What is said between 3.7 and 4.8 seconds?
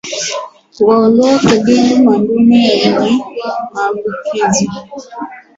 maambukizi